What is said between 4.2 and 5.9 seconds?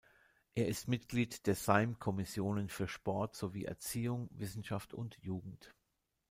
Wissenschaften und Jugend.